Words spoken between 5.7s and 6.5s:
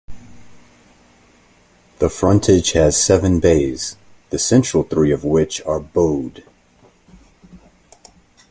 bowed.